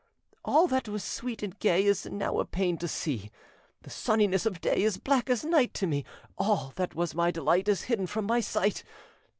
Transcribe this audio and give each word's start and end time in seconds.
All 0.43 0.65
that 0.65 0.89
was 0.89 1.03
sweet 1.03 1.43
and 1.43 1.59
gay 1.59 1.85
Is 1.85 2.07
now 2.07 2.39
a 2.39 2.45
pain 2.45 2.75
to 2.79 2.87
see; 2.87 3.29
The 3.83 3.91
sunniness 3.91 4.47
of 4.47 4.59
day 4.59 4.81
Is 4.81 4.97
black 4.97 5.29
as 5.29 5.45
night 5.45 5.75
to 5.75 5.85
me; 5.85 6.05
All 6.39 6.73
that 6.75 6.95
was 6.95 7.13
my 7.13 7.29
delight 7.29 7.67
Is 7.67 7.83
hidden 7.83 8.07
from 8.07 8.25
my 8.25 8.39
sight. 8.39 8.83